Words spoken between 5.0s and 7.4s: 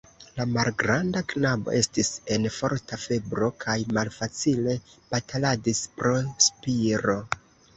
bataladis pro spiro.